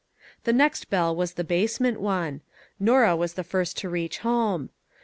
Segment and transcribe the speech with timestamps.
[0.45, 2.41] The next bell was the basement one;
[2.79, 4.71] Norah was the first to reach home.